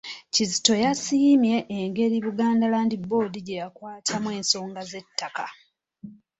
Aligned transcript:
Kizito 0.33 0.73
yasiimye 0.83 1.57
engeri 1.79 2.15
Buganda 2.25 2.65
Land 2.73 2.93
Board 3.09 3.33
gy'ekwatamu 3.47 4.27
ensonga 4.39 4.81
z'ettaka. 4.89 5.45